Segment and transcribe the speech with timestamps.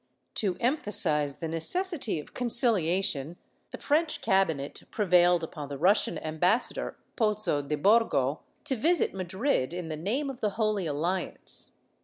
[0.33, 3.37] To emphasize the necessity of conciliation,
[3.69, 9.89] the French cabinet prevailed upon the Russian ambassador, Pozzo di Borgo, to visit Madrid, in
[9.89, 11.69] the name of the Holy Alliance.